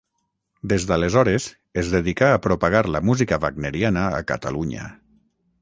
Des 0.71 0.87
d'aleshores 0.91 1.45
es 1.83 1.91
dedicà 1.97 2.31
a 2.37 2.41
propagar 2.47 2.83
la 2.97 3.05
música 3.11 3.41
wagneriana 3.47 4.11
a 4.23 4.27
Catalunya. 4.33 4.91